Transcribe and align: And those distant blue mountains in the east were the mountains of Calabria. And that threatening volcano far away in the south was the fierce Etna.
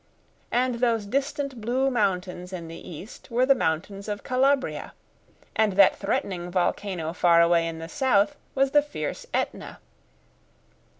And 0.51 0.79
those 0.79 1.05
distant 1.05 1.61
blue 1.61 1.91
mountains 1.91 2.51
in 2.51 2.67
the 2.69 2.89
east 2.89 3.29
were 3.29 3.45
the 3.45 3.53
mountains 3.53 4.07
of 4.07 4.23
Calabria. 4.23 4.93
And 5.55 5.73
that 5.73 5.95
threatening 5.95 6.49
volcano 6.49 7.13
far 7.13 7.39
away 7.39 7.67
in 7.67 7.77
the 7.77 7.87
south 7.87 8.35
was 8.55 8.71
the 8.71 8.81
fierce 8.81 9.27
Etna. 9.31 9.77